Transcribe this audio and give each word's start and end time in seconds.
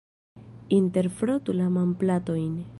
Interfrotu 0.77 1.55
la 1.61 1.69
manplatojn. 1.77 2.53